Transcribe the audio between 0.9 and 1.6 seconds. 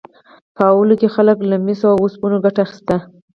کې خلکو له